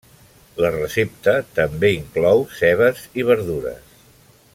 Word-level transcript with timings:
La 0.63 0.69
recepta 0.75 1.35
també 1.59 1.91
inclou 1.97 2.41
cebes 2.61 3.05
i 3.23 3.27
verdures. 3.29 3.93